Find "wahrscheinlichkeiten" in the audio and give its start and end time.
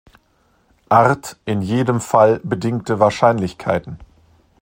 2.99-3.99